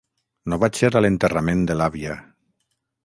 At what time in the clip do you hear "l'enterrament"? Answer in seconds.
1.07-1.61